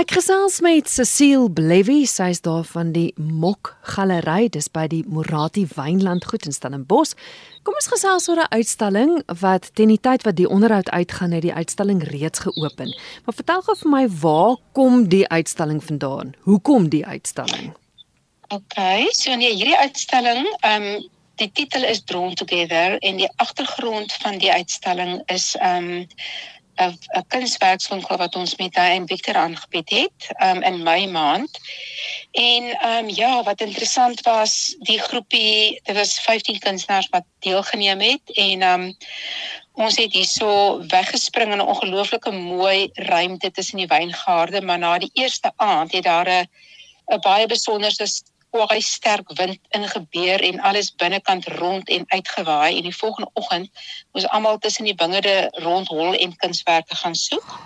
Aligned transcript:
Ek 0.00 0.14
gesels 0.16 0.62
met 0.64 0.88
Cecile 0.88 1.50
Blevy, 1.52 2.06
sy 2.08 2.30
is 2.32 2.38
daar 2.40 2.62
van 2.64 2.94
die 2.94 3.10
Mok 3.20 3.74
Galery, 3.84 4.46
dis 4.48 4.70
by 4.72 4.86
die 4.88 5.02
Morati 5.04 5.66
Wynland 5.74 6.24
goed 6.30 6.46
in 6.48 6.56
Stellenbosch. 6.56 7.12
Kom 7.68 7.76
ons 7.76 7.90
gesels 7.92 8.30
oor 8.32 8.40
'n 8.40 8.48
uitstalling 8.56 9.12
wat 9.42 9.68
die 9.76 10.00
tyd 10.00 10.24
wat 10.24 10.36
die 10.40 10.48
onderhoud 10.48 10.88
uitgaan 10.88 11.36
het 11.36 11.44
die 11.44 11.52
uitstalling 11.52 12.00
reeds 12.14 12.40
geopen. 12.46 12.96
Maar 13.26 13.36
vertel 13.42 13.60
gou 13.60 13.76
vir 13.76 13.90
my 13.90 14.08
waar 14.08 14.56
kom 14.72 15.08
die 15.08 15.28
uitstalling 15.28 15.84
vandaan? 15.84 16.32
Hoekom 16.48 16.88
die 16.88 17.04
uitstalling? 17.04 17.76
OK, 18.48 19.04
so 19.12 19.36
nee, 19.36 19.52
hierdie 19.52 19.76
uitstalling, 19.76 20.48
ehm 20.60 20.82
um, 20.82 21.08
die 21.36 21.50
titel 21.52 21.84
is 21.84 22.04
Drawn 22.04 22.34
Together 22.34 22.98
en 22.98 23.16
die 23.16 23.30
agtergrond 23.36 24.12
van 24.12 24.38
die 24.38 24.52
uitstalling 24.52 25.20
is 25.26 25.56
ehm 25.60 25.84
um, 25.84 26.06
'n 26.80 26.98
'n 27.18 27.26
kunswerkswinkel 27.28 28.16
wat 28.16 28.36
ons 28.36 28.56
met 28.56 28.74
hy 28.74 28.88
en 28.96 29.06
Victor 29.06 29.36
aangebied 29.36 29.90
het 29.90 30.28
um, 30.42 30.62
in 30.62 30.82
Mei 30.82 31.06
maand. 31.06 31.58
En 32.32 32.62
ehm 32.78 33.04
um, 33.04 33.08
ja, 33.08 33.42
wat 33.42 33.60
interessant 33.60 34.20
was, 34.20 34.76
die 34.78 35.00
groepie, 35.00 35.80
dit 35.82 35.96
was 35.96 36.20
15 36.20 36.58
kunstenaars 36.58 37.08
wat 37.10 37.24
deelgeneem 37.38 38.00
het 38.00 38.32
en 38.34 38.62
ehm 38.62 38.80
um, 38.80 38.96
ons 39.72 39.96
het 39.96 40.12
hierso 40.12 40.80
weggespring 40.86 41.52
in 41.52 41.58
'n 41.58 41.70
ongelooflike 41.72 42.30
mooi 42.30 42.90
ruimte 42.92 43.50
tussen 43.50 43.76
die 43.76 43.86
wyngaarde, 43.86 44.60
maar 44.60 44.78
na 44.78 44.98
die 44.98 45.10
eerste 45.12 45.52
aand 45.56 45.92
het 45.92 46.04
daar 46.04 46.28
'n 46.28 46.48
'n 47.10 47.20
baie 47.20 47.46
besonderse 47.46 48.06
baie 48.54 48.82
sterk 48.82 49.30
wind 49.38 49.58
ingebeur 49.76 50.42
en 50.42 50.60
alles 50.60 50.90
binnekant 51.02 51.46
rond 51.60 51.88
en 51.88 52.04
uitgewaai 52.06 52.76
en 52.76 52.88
die 52.88 52.96
volgende 52.96 53.30
oggend 53.34 53.70
moes 54.12 54.26
almal 54.28 54.58
tussen 54.58 54.84
die 54.84 54.96
wingerde 54.96 55.36
rondhol 55.64 56.14
en 56.14 56.36
kunswerke 56.36 56.96
gaan 57.02 57.14
soek 57.14 57.58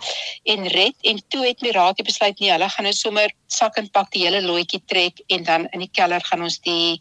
en 0.55 0.69
red 0.77 0.95
en 1.01 1.23
toe 1.29 1.47
het 1.47 1.61
Mirati 1.61 2.03
besluit 2.03 2.39
nee 2.39 2.53
hulle 2.53 2.69
gaan 2.69 2.89
nou 2.91 2.97
sommer 2.97 3.33
sak 3.47 3.81
en 3.81 3.91
pak 3.91 4.13
die 4.13 4.27
hele 4.27 4.43
loetjie 4.45 4.83
trek 4.87 5.25
en 5.27 5.45
dan 5.45 5.67
in 5.71 5.87
die 5.87 5.93
keller 5.93 6.25
gaan 6.25 6.43
ons 6.43 6.61
die 6.61 7.01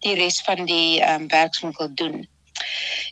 die 0.00 0.14
res 0.16 0.40
van 0.46 0.64
die 0.64 1.00
ehm 1.00 1.22
um, 1.22 1.28
werkswinkel 1.28 1.90
doen. 1.94 2.22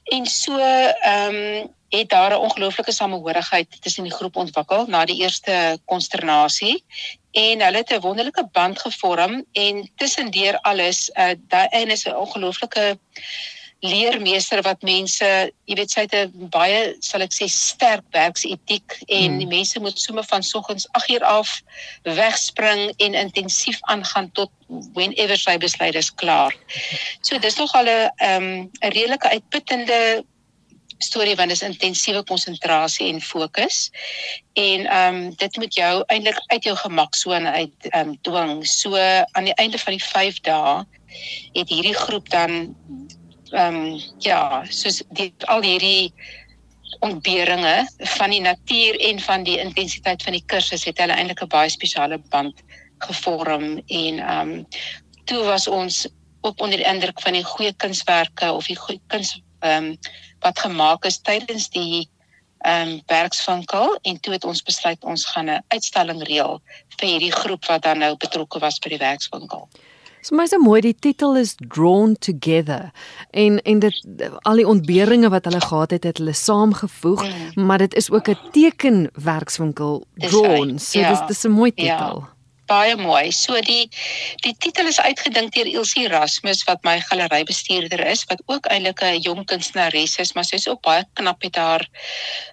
En 0.09 0.27
so 0.27 0.59
ehm 0.59 1.35
um, 1.35 1.77
het 1.89 2.09
daar 2.09 2.31
'n 2.31 2.45
ongelooflike 2.47 2.93
samehorigheid 2.93 3.83
tussen 3.83 4.03
die 4.03 4.13
groep 4.13 4.37
ontwikkel 4.37 4.87
na 4.87 5.05
die 5.05 5.21
eerste 5.21 5.79
konsternasie. 5.85 6.85
En 7.31 7.63
hulle 7.63 7.77
het 7.77 7.91
'n 7.91 8.01
wonderlike 8.01 8.49
band 8.53 8.81
gevorm 8.81 9.45
en 9.53 9.91
tussendeur 9.97 10.61
alles 10.61 11.11
uh, 11.15 11.31
en 11.81 11.91
is 11.91 12.05
'n 12.05 12.17
ongelooflike 12.17 12.99
leermeester 13.81 14.63
wat 14.67 14.83
mense, 14.83 15.27
jy 15.71 15.75
weet 15.79 15.93
sy 15.93 16.01
het 16.07 16.15
'n 16.15 16.49
baie 16.51 16.97
sal 17.01 17.23
ek 17.23 17.33
sê 17.33 17.47
sterk 17.47 18.05
werksetiek 18.11 18.97
en 19.07 19.31
hmm. 19.31 19.39
die 19.39 19.47
mense 19.47 19.81
moet 19.81 19.99
sommer 19.99 20.25
van 20.25 20.43
soggens 20.43 20.89
8 20.93 21.11
uur 21.11 21.25
af 21.25 21.63
wegspring 22.03 22.93
en 22.99 23.15
intensief 23.15 23.79
aangaan 23.81 24.31
tot 24.33 24.51
whenever 24.95 25.39
sy 25.39 25.57
besluit 25.59 25.95
is 25.95 26.15
klaar. 26.15 26.55
So 27.23 27.39
dis 27.39 27.57
nog 27.57 27.75
al 27.75 27.87
'n 27.87 28.11
ehm 28.17 28.43
um, 28.43 28.71
'n 28.83 28.93
redelike 28.93 29.29
uitputtende 29.29 30.25
storie 30.99 31.37
want 31.37 31.49
dit 31.49 31.63
is 31.63 31.69
intensiewe 31.69 32.25
konsentrasie 32.25 33.09
en 33.13 33.21
fokus. 33.21 33.91
En 34.53 34.87
ehm 34.87 35.15
um, 35.15 35.35
dit 35.37 35.57
moet 35.57 35.75
jou 35.75 36.03
eintlik 36.07 36.43
uit 36.47 36.65
jou 36.65 36.77
gemaksone 36.77 37.51
uit 37.51 37.89
ehm 37.91 38.09
um, 38.09 38.19
dwing. 38.23 38.67
So 38.67 38.97
aan 39.33 39.45
die 39.45 39.55
einde 39.55 39.79
van 39.79 39.93
die 39.93 40.05
5 40.05 40.41
dae 40.41 40.85
het 41.53 41.69
hierdie 41.69 41.95
groep 41.95 42.29
dan 42.29 42.77
ehm 43.53 43.75
um, 43.75 44.01
ja, 44.19 44.65
soos 44.69 45.03
die 45.17 45.33
al 45.47 45.63
hierdie 45.63 46.13
ontberinge 47.01 47.89
van 48.19 48.31
die 48.31 48.41
natuur 48.41 48.99
en 49.11 49.21
van 49.21 49.43
die 49.47 49.59
intensiteit 49.59 50.23
van 50.23 50.33
die 50.33 50.45
kursus 50.47 50.85
het 50.85 50.99
hulle 50.99 51.15
eintlik 51.15 51.43
'n 51.43 51.49
baie 51.55 51.71
spesiale 51.71 52.19
band 52.19 52.63
gevorm 52.99 53.83
en 53.87 54.19
ehm 54.19 54.51
um, 54.51 54.67
toe 55.25 55.45
was 55.45 55.69
ons 55.69 56.07
ook 56.41 56.61
onder 56.61 56.77
die 56.77 56.87
indruk 56.87 57.21
van 57.21 57.33
die 57.33 57.45
goeie 57.45 57.73
kunswerke 57.73 58.53
of 58.53 58.67
die 58.67 58.79
goeie 58.79 59.01
kuns 59.07 59.41
ehm 59.61 59.85
um, 59.85 59.99
wat 60.41 60.59
gemaak 60.59 61.05
is 61.05 61.21
tydens 61.21 61.69
die 61.69 62.09
ehm 62.59 62.89
um, 62.89 63.03
werkswinkel 63.07 63.99
en 64.03 64.21
toe 64.21 64.33
het 64.33 64.45
ons 64.45 64.63
besluit 64.63 65.05
ons 65.05 65.27
gaan 65.27 65.51
'n 65.51 65.65
uitstalling 65.69 66.23
reël 66.23 66.61
vir 66.97 67.09
hierdie 67.09 67.33
groep 67.33 67.65
wat 67.67 67.83
dan 67.83 67.99
nou 67.99 68.17
betrokke 68.17 68.59
was 68.59 68.79
by 68.79 68.89
die 68.89 69.05
werkswinkel. 69.05 69.69
So 70.29 70.37
my 70.37 70.45
so 70.45 70.59
mooi 70.61 70.83
die 70.85 70.93
titel 70.93 71.39
is 71.41 71.55
Drawn 71.57 72.13
Together 72.21 72.91
en 73.31 73.63
en 73.63 73.79
dit 73.81 74.29
al 74.45 74.61
die 74.61 74.67
ontberinge 74.69 75.31
wat 75.33 75.49
hulle 75.49 75.61
gehad 75.65 75.95
het 75.97 76.05
het 76.05 76.21
hulle 76.21 76.35
saamgevoeg 76.37 77.23
mm. 77.25 77.65
maar 77.65 77.81
dit 77.81 77.95
is 77.95 78.11
ook 78.11 78.29
'n 78.29 78.37
tekenwerkswinkel 78.53 80.05
Drawn 80.15 80.77
so 80.79 81.01
ja, 81.01 81.09
dis 81.09 81.27
dis 81.27 81.45
'n 81.45 81.55
mooi 81.57 81.73
ja. 81.75 81.83
titel. 81.83 82.21
Ja 82.21 82.38
baie 82.69 82.97
mooi. 82.97 83.33
So 83.33 83.61
die 83.65 83.89
die 84.45 84.55
titel 84.63 84.89
is 84.91 85.01
uitgedink 85.01 85.55
deur 85.57 85.69
Elsie 85.71 86.05
Erasmus 86.07 86.65
wat 86.69 86.85
my 86.87 86.99
galerybestuurder 87.09 88.05
is 88.07 88.25
wat 88.31 88.43
ook 88.47 88.69
eintlik 88.73 89.03
'n 89.03 89.21
jong 89.25 89.45
kunstenares 89.47 90.17
is, 90.19 90.33
maar 90.35 90.45
sy's 90.45 90.69
ook 90.69 90.83
baie 90.83 91.05
knap 91.15 91.43
met 91.43 91.57
haar 91.57 91.87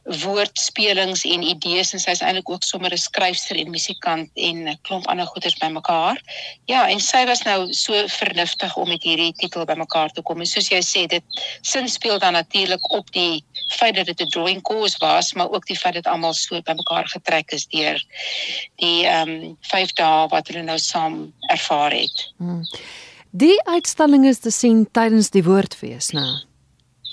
woordspelings 0.03 1.25
en 1.25 1.43
idees 1.43 1.93
en 1.93 1.99
sy's 1.99 2.21
eintlik 2.21 2.49
ook 2.49 2.63
sommer 2.63 2.91
'n 2.91 2.97
skryfster 2.97 3.57
en 3.57 3.69
musikant 3.69 4.29
en 4.35 4.67
'n 4.69 4.79
klomp 4.81 5.07
ander 5.07 5.25
goeders 5.25 5.57
bymekaar. 5.57 6.21
Ja, 6.65 6.89
en 6.89 6.99
sy 6.99 7.25
was 7.25 7.41
nou 7.43 7.73
so 7.73 8.07
vernuftig 8.07 8.75
om 8.75 8.87
met 8.89 9.03
hierdie 9.03 9.33
titel 9.33 9.65
bymekaar 9.65 10.09
te 10.09 10.21
kom. 10.21 10.39
En 10.39 10.47
soos 10.47 10.69
jy 10.69 10.81
sê, 10.81 11.05
dit 11.07 11.23
sin 11.61 11.87
speel 11.89 12.19
dan 12.19 12.33
natuurlik 12.33 12.91
op 12.91 13.11
die 13.11 13.43
feit 13.77 13.95
dat 13.95 14.05
dit 14.05 14.21
'n 14.21 14.29
drawing 14.29 14.61
course 14.61 14.97
was, 14.99 15.33
maar 15.33 15.49
ook 15.49 15.65
die 15.65 15.77
feit 15.77 15.93
dat 15.93 16.07
almal 16.07 16.33
so 16.33 16.61
bymekaar 16.61 17.07
getrek 17.07 17.51
is 17.51 17.67
deur 17.67 17.99
die 18.75 19.05
ehm 19.05 19.29
um, 19.29 19.57
5 19.61 19.91
dae 20.05 20.29
wat 20.31 20.53
hulle 20.53 20.63
nou 20.69 20.77
saam 20.81 21.19
ervaar 21.51 21.97
het. 21.97 22.25
Hmm. 22.37 22.63
Die 23.35 23.57
uitstalling 23.67 24.25
is 24.29 24.39
te 24.39 24.51
sien 24.53 24.85
tydens 24.95 25.33
die 25.33 25.43
woordfees, 25.43 26.13
né? 26.15 26.25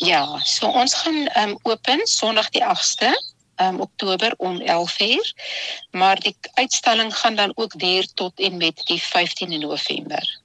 Ja, 0.02 0.24
so 0.46 0.70
ons 0.70 0.94
gaan 1.02 1.26
ehm 1.26 1.54
um, 1.54 1.58
open 1.62 2.06
Sondag 2.06 2.50
die 2.54 2.62
8ste 2.62 3.10
um, 3.62 3.80
Oktober 3.80 4.34
om 4.36 4.60
11:00, 4.60 5.32
maar 5.90 6.20
die 6.20 6.36
uitstalling 6.54 7.16
gaan 7.16 7.34
dan 7.34 7.52
ook 7.54 7.78
duur 7.78 8.06
tot 8.14 8.40
en 8.40 8.56
met 8.56 8.80
die 8.84 9.02
15de 9.02 9.58
November. 9.58 10.40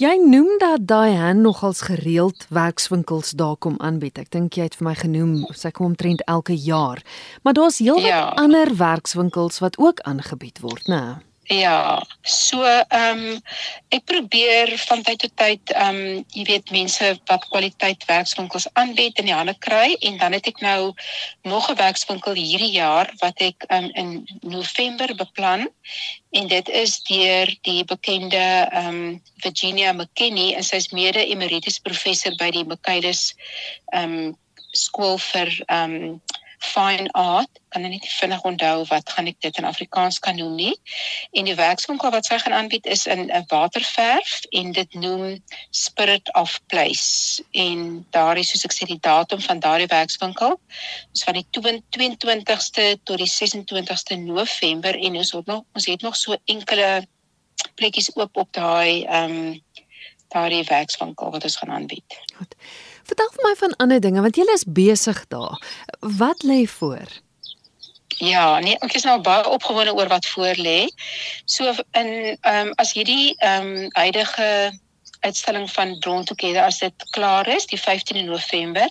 Jy 0.00 0.14
noem 0.16 0.54
dat 0.56 0.86
Diane 0.88 1.40
nogals 1.40 1.82
gereeld 1.84 2.46
werkswinkels 2.48 3.34
daar 3.36 3.56
kom 3.60 3.74
aanbied. 3.84 4.16
Ek 4.22 4.30
dink 4.32 4.56
jy 4.56 4.64
het 4.70 4.78
vir 4.78 4.86
my 4.86 4.94
genoem 4.96 5.34
sy 5.52 5.68
kom 5.76 5.90
omtrent 5.90 6.22
elke 6.24 6.56
jaar. 6.56 7.02
Maar 7.44 7.58
daar's 7.58 7.82
heelwat 7.84 8.08
ja. 8.08 8.22
ander 8.40 8.72
werkswinkels 8.80 9.60
wat 9.60 9.76
ook 9.76 10.00
aangebied 10.08 10.62
word, 10.64 10.88
né? 10.88 11.20
Ja, 11.50 12.06
so 12.22 12.62
ehm 12.62 13.18
um, 13.18 13.38
ek 13.90 14.04
probeer 14.06 14.70
van 14.78 15.00
tyd 15.02 15.18
tot 15.24 15.32
tyd 15.34 15.72
ehm 15.74 15.96
um, 15.98 16.20
jy 16.30 16.44
weet 16.46 16.70
mense 16.70 17.08
wat 17.26 17.48
kwaliteit 17.50 18.06
werkswinkels 18.06 18.68
aanbied 18.78 19.18
in 19.18 19.26
die 19.26 19.34
hande 19.34 19.56
kry 19.66 19.96
en 19.98 20.20
dan 20.20 20.36
het 20.38 20.46
ek 20.46 20.62
nou 20.62 20.92
nog 21.42 21.66
'n 21.72 21.80
werkswinkel 21.82 22.38
hierdie 22.38 22.70
jaar 22.76 23.10
wat 23.18 23.42
ek 23.42 23.66
um, 23.66 23.90
in 23.98 24.12
November 24.46 25.10
beplan 25.24 25.66
en 26.38 26.46
dit 26.46 26.68
is 26.68 27.02
deur 27.10 27.50
die 27.66 27.82
bekende 27.84 28.46
ehm 28.70 28.86
um, 28.94 29.22
Virginia 29.42 29.92
McKinney 29.92 30.54
en 30.54 30.62
sy's 30.62 30.92
mede 30.94 31.26
emeritus 31.34 31.82
professor 31.82 32.36
by 32.38 32.50
die 32.54 32.64
Michaelis 32.64 33.34
ehm 33.90 34.14
um, 34.14 34.36
skool 34.70 35.18
vir 35.18 35.50
ehm 35.66 35.98
um, 35.98 36.22
fine 36.60 37.08
art 37.16 37.60
kan 37.72 37.82
net 37.82 37.90
nie 37.90 38.12
vinnig 38.12 38.42
onthou 38.44 38.84
wat 38.90 39.10
gaan 39.14 39.28
ek 39.30 39.38
dit 39.40 39.58
in 39.58 39.64
Afrikaans 39.64 40.18
kan 40.18 40.36
noem 40.36 40.54
nie 40.58 40.74
en 41.32 41.48
die 41.48 41.56
werkswinkel 41.56 42.12
wat 42.12 42.28
sy 42.28 42.38
gaan 42.42 42.56
aanbied 42.56 42.86
is 42.86 43.06
in 43.06 43.30
'n 43.30 43.44
waterverf 43.52 44.32
en 44.60 44.72
dit 44.76 44.94
noem 44.94 45.38
Spirit 45.70 46.34
of 46.34 46.60
Place 46.66 47.44
en 47.52 48.06
daar 48.10 48.36
is 48.36 48.50
soos 48.52 48.64
ek 48.68 48.76
sê 48.76 48.86
die 48.86 49.00
datum 49.00 49.40
van 49.40 49.60
daardie 49.60 49.88
werkswinkel 49.88 50.60
is 51.14 51.24
van 51.24 51.40
die 51.40 51.46
22ste 51.56 53.00
tot 53.04 53.18
die 53.18 53.30
26ste 53.30 54.16
November 54.16 54.94
en 54.94 55.16
ons 55.16 55.32
het 55.32 55.46
nog 55.46 55.64
ons 55.72 55.86
het 55.86 56.02
nog 56.02 56.16
so 56.16 56.36
enkele 56.44 57.06
plekkies 57.74 58.10
oop 58.16 58.36
op 58.36 58.52
daai 58.52 59.04
ehm 59.04 59.30
um, 59.30 59.62
daardie 60.30 60.64
werkswinkel 60.64 61.30
wat 61.30 61.44
ons 61.44 61.56
gaan 61.56 61.70
aanbied. 61.70 62.18
Goed. 62.36 62.54
Vertel 63.10 63.32
vir 63.34 63.46
my 63.48 63.56
van 63.58 63.74
ander 63.82 64.00
dinge 64.04 64.22
want 64.22 64.38
jy 64.38 64.46
is 64.54 64.68
besig 64.82 65.24
daar. 65.34 65.58
Wat 66.20 66.46
lê 66.46 66.62
voor? 66.78 67.08
Ja, 68.20 68.58
nee, 68.60 68.76
ek 68.84 68.94
is 68.98 69.06
nou 69.08 69.16
baie 69.24 69.48
opgewonde 69.48 69.94
oor 69.96 70.10
wat 70.12 70.26
voor 70.30 70.58
lê. 70.60 70.84
So 71.44 71.72
in 71.98 72.10
ehm 72.36 72.68
um, 72.68 72.70
as 72.82 72.92
hierdie 72.94 73.34
ehm 73.38 73.66
um, 73.66 73.88
huidige 73.98 74.50
uitstalling 75.20 75.66
van 75.72 75.98
Drawn 76.00 76.24
Together 76.24 76.62
as 76.62 76.78
dit 76.78 77.06
klaar 77.16 77.48
is 77.48 77.66
die 77.66 77.80
15de 77.80 78.22
November, 78.24 78.88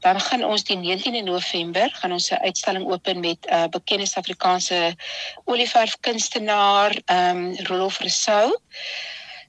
dan 0.00 0.20
gaan 0.20 0.44
ons 0.44 0.64
die 0.66 0.78
19de 0.78 1.22
November 1.26 1.90
gaan 2.00 2.12
ons 2.12 2.30
'n 2.30 2.40
uitstalling 2.48 2.88
open 2.90 3.20
met 3.20 3.38
'n 3.46 3.54
uh, 3.54 3.68
bekende 3.76 4.06
Suid-Afrikaanse 4.06 4.96
olieverf 5.44 5.96
kunstenaar, 6.00 6.96
ehm 7.04 7.36
um, 7.36 7.66
Rolf 7.66 7.98
Rousseau. 7.98 8.56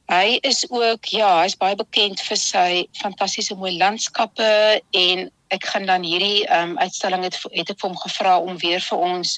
Hy 0.10 0.40
is 0.42 0.64
ook 0.70 1.06
ja, 1.14 1.42
hy's 1.44 1.54
baie 1.62 1.76
bekend 1.78 2.22
vir 2.26 2.40
sy 2.42 2.70
fantastiese 2.98 3.54
mooi 3.54 3.76
landskappe 3.78 4.82
en 4.98 5.28
ek 5.54 5.68
gaan 5.70 5.86
dan 5.86 6.06
hierdie 6.06 6.48
um, 6.54 6.74
uitstalling 6.82 7.28
het 7.28 7.38
het 7.54 7.70
ek 7.70 7.78
vir 7.78 7.90
hom 7.90 8.00
gevra 8.02 8.40
om 8.42 8.58
weer 8.62 8.82
vir 8.82 9.04
ons 9.06 9.36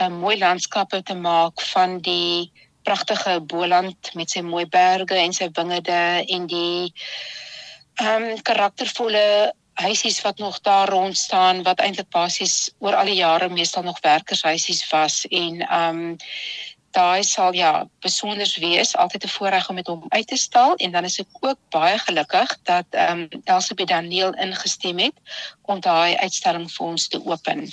um, 0.00 0.16
mooi 0.22 0.38
landskappe 0.40 1.02
te 1.04 1.16
maak 1.16 1.60
van 1.74 1.98
die 2.04 2.48
pragtige 2.88 3.36
Boland 3.52 4.10
met 4.16 4.32
sy 4.32 4.40
mooi 4.44 4.64
berge 4.72 5.16
en 5.20 5.36
sy 5.36 5.50
wingerde 5.60 6.00
en 6.24 6.48
die 6.48 6.88
ehm 8.00 8.30
um, 8.32 8.42
karaktervolle 8.48 9.52
huisies 9.78 10.22
wat 10.24 10.38
nog 10.38 10.56
daar 10.60 10.88
rond 10.88 11.16
staan 11.16 11.62
wat 11.62 11.80
eintlik 11.84 12.08
basies 12.10 12.70
oor 12.80 12.96
al 12.98 13.12
die 13.12 13.20
jare 13.20 13.48
meestal 13.48 13.84
nog 13.86 14.00
werkershuisies 14.02 14.86
was 14.90 15.26
en 15.28 15.60
ehm 15.68 16.00
um, 16.00 16.16
daai 16.90 17.22
sal 17.22 17.52
ja 17.54 17.86
besonder 18.00 18.48
wees 18.60 18.96
altyd 18.96 19.24
'n 19.24 19.34
voorreg 19.36 19.68
om 19.68 19.74
met 19.74 19.86
hom 19.86 20.04
uit 20.08 20.26
te 20.26 20.36
stal 20.36 20.74
en 20.74 20.90
dan 20.90 21.04
is 21.04 21.18
ek 21.18 21.28
ook 21.40 21.58
baie 21.70 21.98
gelukkig 21.98 22.58
dat 22.62 22.86
ehm 22.90 23.28
um, 23.32 23.42
Elsabeth 23.44 23.88
Daniel 23.88 24.32
ingestem 24.32 24.98
het 24.98 25.16
om 25.62 25.80
daai 25.80 26.16
uitstalling 26.16 26.70
vir 26.72 26.86
ons 26.86 27.08
te 27.08 27.26
open. 27.26 27.70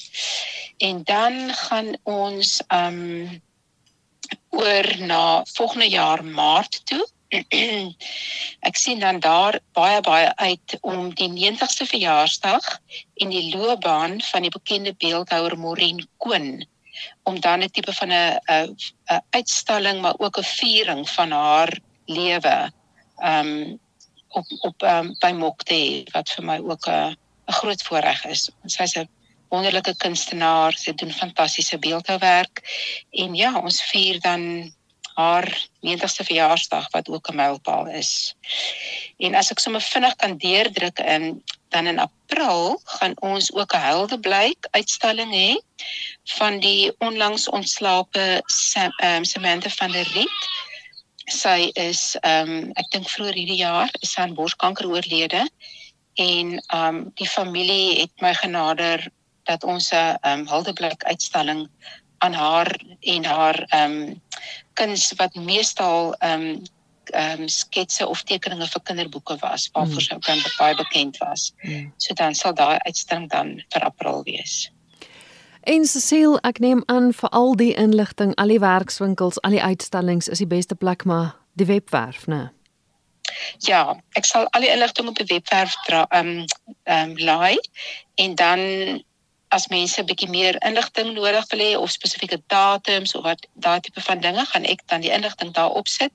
En 0.78 1.04
dan 1.04 1.54
gaan 1.54 1.98
ons 2.04 2.62
ehm 2.68 3.02
um, 3.02 3.44
oor 4.50 4.88
na 5.00 5.44
volgende 5.54 5.90
jaar 5.90 6.24
Maart 6.26 6.86
toe. 6.86 7.08
ek 8.70 8.76
sien 8.78 9.00
dan 9.00 9.20
daar 9.20 9.60
baie 9.72 10.02
baie 10.02 10.36
uit 10.36 10.78
om 10.82 11.14
die 11.14 11.30
90ste 11.30 11.86
verjaarsdag 11.86 12.80
en 13.14 13.30
die 13.30 13.56
loopbaan 13.56 14.22
van 14.22 14.42
die 14.42 14.52
bekende 14.52 14.94
beeldhouer 14.94 15.58
Maureen 15.60 16.08
Koen 16.18 16.68
om 17.24 17.40
dan 17.40 17.64
'n 17.64 17.70
tipe 17.70 17.94
van 17.94 18.12
'n 18.12 18.40
'n 18.48 19.24
uitstalling 19.30 20.02
maar 20.02 20.16
ook 20.18 20.38
'n 20.38 20.44
viering 20.44 21.10
van 21.10 21.32
haar 21.32 21.80
lewe 22.06 22.72
um 23.24 23.80
op 24.36 24.46
op 24.60 24.82
um, 24.82 25.16
by 25.20 25.32
Mokte 25.32 26.04
wat 26.12 26.30
vir 26.30 26.46
my 26.46 26.58
ook 26.60 26.88
'n 26.88 27.16
'n 27.48 27.58
groot 27.60 27.82
voorreg 27.84 28.26
is. 28.26 28.50
Sy's 28.66 28.96
'n 28.96 29.10
wonderlike 29.50 29.96
kunstenaar, 29.98 30.74
sy 30.74 30.94
doen 30.94 31.12
fantastiese 31.12 31.78
beeldhouwerk 31.80 32.62
en 33.12 33.36
ja, 33.36 33.60
ons 33.60 33.82
vier 33.92 34.20
dan 34.20 34.74
haar 35.16 35.48
90ste 35.80 36.26
verjaarsdag 36.28 36.90
wat 36.92 37.10
ook 37.10 37.30
'n 37.30 37.36
mylpaal 37.36 37.88
is. 37.88 38.36
En 39.18 39.36
as 39.36 39.52
ek 39.52 39.60
sommer 39.60 39.82
vinnig 39.82 40.16
kan 40.16 40.38
deurdruk 40.38 41.00
in 41.00 41.44
dan 41.76 41.88
in 41.88 42.00
April 42.00 42.80
gaan 42.84 43.16
ons 43.20 43.54
ook 43.54 43.74
'n 43.76 43.88
heldeblyk 43.90 44.68
uitstalling 44.72 45.32
hê 45.42 45.52
van 46.38 46.60
die 46.60 46.94
onlangs 46.98 47.50
ontslape 47.50 48.42
Sam, 48.46 48.92
um, 49.04 49.24
Samantha 49.24 49.70
van 49.70 49.92
der 49.92 50.08
Riet. 50.14 50.42
Sy 51.26 51.70
is 51.74 52.16
ehm 52.22 52.50
um, 52.50 52.72
ek 52.82 52.88
dink 52.92 53.10
vroeër 53.10 53.36
hierdie 53.40 53.64
jaar 53.68 53.90
is 54.00 54.12
sy 54.14 54.22
aan 54.22 54.38
borskanker 54.40 54.88
oorlede 54.88 55.44
en 56.14 56.48
ehm 56.56 56.96
um, 56.96 57.12
die 57.20 57.30
familie 57.38 58.00
het 58.00 58.22
my 58.22 58.34
genader 58.34 59.08
dat 59.44 59.64
ons 59.64 59.92
'n 59.92 59.96
ehm 59.96 60.40
um, 60.40 60.48
heldeblyk 60.48 61.04
uitstalling 61.04 61.68
aan 62.18 62.34
haar 62.34 62.72
en 63.00 63.26
haar 63.26 63.58
ehm 63.68 63.92
um, 63.92 64.22
kuns 64.74 65.12
wat 65.20 65.36
meestal 65.36 66.16
ehm 66.20 66.42
um, 66.42 66.64
ehm 67.14 67.42
um, 67.42 67.48
sketse 67.48 68.08
of 68.08 68.24
tekeninge 68.24 68.68
vir 68.68 68.82
kinderboeke 68.82 69.38
was 69.42 69.70
waarvoor 69.74 70.02
mm. 70.02 70.08
sy 70.08 70.18
kan 70.26 70.42
baie 70.58 70.76
bekend 70.76 71.18
was. 71.18 71.54
Mm. 71.64 71.92
So 71.98 72.14
dan 72.14 72.36
sal 72.36 72.54
daai 72.54 72.78
uitstalling 72.86 73.30
dan 73.30 73.62
vir 73.74 73.84
April 73.84 74.24
wees. 74.24 74.72
En 75.66 75.86
Cecile, 75.86 76.38
ek 76.46 76.60
neem 76.62 76.84
aan 76.86 77.10
vir 77.14 77.30
al 77.30 77.56
die 77.58 77.74
inligting, 77.74 78.36
al 78.38 78.54
die 78.54 78.60
werkswinkels, 78.62 79.42
al 79.42 79.56
die 79.58 79.64
uitstallings 79.64 80.28
is 80.30 80.44
die 80.44 80.50
beste 80.50 80.76
plek 80.76 81.06
maar 81.10 81.34
die 81.58 81.66
webwerf, 81.66 82.28
né? 82.30 82.52
Ja, 83.66 83.96
ek 84.14 84.28
sal 84.30 84.46
al 84.54 84.62
die 84.62 84.70
inligting 84.70 85.10
op 85.10 85.18
die 85.18 85.28
webwerf 85.32 85.74
ehm 85.90 86.06
um, 86.20 86.46
ehm 86.84 87.10
um, 87.10 87.18
laai 87.18 87.58
en 88.22 88.36
dan 88.36 88.60
as 89.56 89.68
mense 89.72 90.02
'n 90.02 90.08
bietjie 90.10 90.30
meer 90.30 90.56
inligting 90.70 91.14
nodig 91.14 91.46
wil 91.52 91.62
hê 91.66 91.72
of 91.80 91.92
spesifieke 91.92 92.40
datums 92.54 93.16
of 93.16 93.24
wat 93.24 93.48
daai 93.54 93.80
tipe 93.80 94.02
van 94.02 94.20
dinge 94.20 94.46
gaan 94.52 94.66
ek 94.74 94.82
dan 94.92 95.02
die 95.02 95.14
inligting 95.18 95.54
daar 95.54 95.78
opsit 95.82 96.12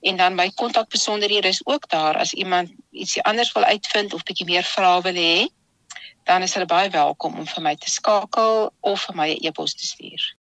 en 0.00 0.16
dan 0.16 0.34
my 0.34 0.48
kontakbesonderhede 0.62 1.48
is 1.48 1.66
ook 1.66 1.88
daar 1.88 2.16
as 2.16 2.32
iemand 2.32 2.70
ietsie 2.90 3.22
anders 3.22 3.52
wil 3.52 3.64
uitvind 3.64 4.14
of 4.14 4.22
bietjie 4.22 4.46
meer 4.46 4.66
vrae 4.74 5.02
wil 5.08 5.20
hê 5.26 5.36
dan 6.24 6.42
is 6.42 6.54
hulle 6.54 6.66
baie 6.66 6.90
welkom 6.90 7.34
om 7.38 7.46
vir 7.46 7.62
my 7.62 7.74
te 7.76 7.90
skakel 7.90 8.72
of 8.80 9.04
vir 9.06 9.16
my 9.16 9.28
'n 9.30 9.36
e 9.36 9.48
e-pos 9.48 9.74
te 9.74 9.86
stuur. 9.86 10.36